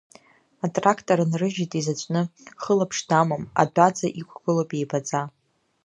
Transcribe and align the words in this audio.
Атрақтор 0.65 1.19
нрыжьит 1.31 1.71
изаҵәны, 1.79 2.21
хылаԥш 2.61 2.97
дамам, 3.09 3.43
адәаӡа 3.61 4.07
иқәгылоуп 4.21 4.69
еибаӡа… 4.77 5.21